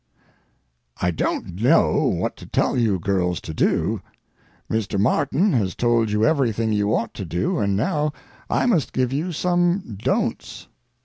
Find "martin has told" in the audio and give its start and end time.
4.99-6.09